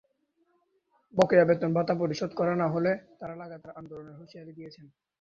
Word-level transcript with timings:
বকেয়া 1.13 1.45
বেতন 1.49 1.71
ভাতা 1.77 1.93
পরিশোধ 2.01 2.31
করা 2.39 2.53
না 2.61 2.67
হলে 2.73 2.91
তাঁরা 3.19 3.35
লাগাতার 3.41 3.75
আন্দোলনের 3.79 4.17
হুঁশিয়ারি 4.19 4.53
দিয়েছেন। 4.57 4.85